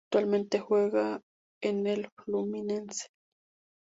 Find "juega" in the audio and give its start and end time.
0.59-1.21